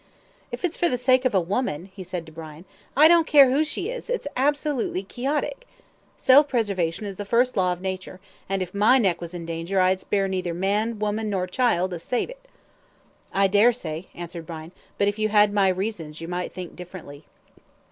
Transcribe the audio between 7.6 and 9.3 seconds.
of nature, and if my neck